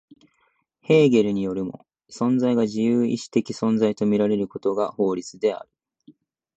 [0.79, 5.69] ヘーゲルによるも、存在が自由意志的存在と見られることが法律である。